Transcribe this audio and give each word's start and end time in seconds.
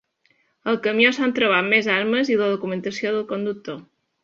Al 0.71 0.79
camió 0.87 1.11
s’han 1.17 1.35
trobat 1.41 1.69
més 1.75 1.91
armes 1.97 2.33
i 2.33 2.39
la 2.41 2.49
documentació 2.55 3.15
del 3.19 3.31
conductor. 3.35 3.81